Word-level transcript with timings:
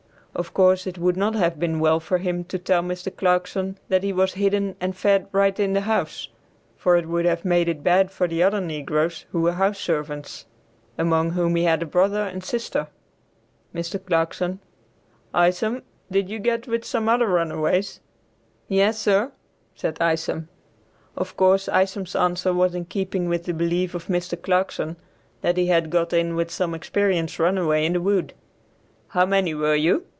Of 0.33 0.53
course 0.53 0.87
it 0.87 0.97
would 0.97 1.17
not 1.17 1.35
have 1.35 1.59
been 1.59 1.81
well 1.81 1.99
for 1.99 2.17
him 2.17 2.45
to 2.45 2.57
tell 2.57 2.81
Mr. 2.81 3.13
Clarkson 3.13 3.77
that 3.89 4.01
he 4.01 4.13
was 4.13 4.35
hidden 4.35 4.77
and 4.79 4.95
fed 4.95 5.27
right 5.33 5.59
in 5.59 5.73
the 5.73 5.81
house, 5.81 6.29
for 6.77 6.95
it 6.95 7.05
would 7.05 7.25
have 7.25 7.43
made 7.43 7.67
it 7.67 7.83
bad 7.83 8.09
for 8.09 8.29
the 8.29 8.41
other 8.41 8.61
negroes 8.61 9.25
who 9.33 9.41
were 9.41 9.51
house 9.51 9.77
servants, 9.77 10.45
among 10.97 11.31
whom 11.31 11.57
he 11.57 11.65
had 11.65 11.83
a 11.83 11.85
brother 11.85 12.21
and 12.23 12.45
sister. 12.45 12.87
Mr. 13.75 14.03
Clarkson. 14.03 14.59
"Isom, 15.33 15.83
did 16.09 16.29
you 16.29 16.39
get 16.39 16.65
with 16.65 16.85
some 16.85 17.09
other 17.09 17.27
runaways?" 17.27 17.99
"Yes, 18.69 18.97
sir," 18.99 19.33
said 19.75 19.97
Isom. 20.01 20.47
Of 21.17 21.35
course 21.35 21.67
Isom's 21.67 22.15
answer 22.15 22.53
was 22.53 22.73
in 22.73 22.85
keeping 22.85 23.27
with 23.27 23.43
the 23.43 23.53
belief 23.53 23.93
of 23.93 24.07
Mr. 24.07 24.41
Clarkson 24.41 24.95
that 25.41 25.57
he 25.57 25.65
had 25.67 25.89
got 25.91 26.13
in 26.13 26.37
with 26.37 26.49
some 26.51 26.73
experienced 26.73 27.37
runaway 27.37 27.85
in 27.85 27.93
the 27.93 28.01
woods. 28.01 28.33
"How 29.09 29.25
many 29.25 29.53
were 29.53 29.73
with 29.73 29.81
you?" 29.81 30.05